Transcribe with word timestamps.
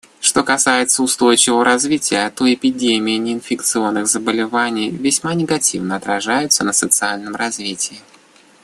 Что 0.19 0.41
касается 0.43 1.03
устойчивого 1.03 1.63
развития, 1.63 2.27
то 2.31 2.51
эпидемия 2.51 3.19
неинфекционных 3.19 4.07
заболеваний 4.07 4.89
весьма 4.89 5.35
негативно 5.35 5.95
отражается 5.95 6.63
на 6.63 6.73
социальном 6.73 7.35
развитии. 7.35 7.99